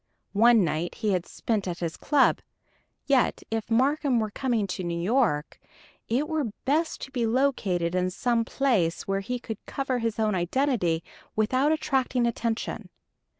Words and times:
One 0.33 0.63
night 0.63 0.95
he 0.95 1.11
had 1.11 1.27
spent 1.27 1.67
at 1.67 1.77
his 1.77 1.95
club. 1.95 2.39
Yet, 3.05 3.43
if 3.51 3.69
Marcum 3.69 4.19
were 4.19 4.31
coming 4.31 4.65
to 4.65 4.83
New 4.83 4.99
York, 4.99 5.59
it 6.09 6.27
were 6.27 6.53
best 6.65 7.01
to 7.01 7.11
be 7.11 7.27
located 7.27 7.93
in 7.93 8.09
some 8.09 8.43
place 8.43 9.03
where 9.07 9.19
he 9.19 9.37
could 9.37 9.63
cover 9.67 9.99
his 9.99 10.17
own 10.17 10.33
identity 10.33 11.03
without 11.35 11.71
attracting 11.71 12.25
attention. 12.25 12.89